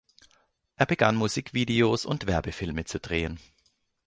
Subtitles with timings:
[0.77, 3.39] Er begann Musikvideos und Werbefilme zu drehen.